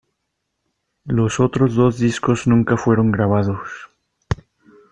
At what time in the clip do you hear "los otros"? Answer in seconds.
1.05-1.75